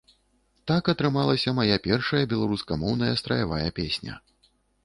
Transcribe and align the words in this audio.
Так 0.71 0.89
атрымалася 0.93 1.53
мая 1.59 1.77
першая 1.87 2.23
беларускамоўная 2.33 3.13
страявая 3.23 3.69
песня. 3.83 4.19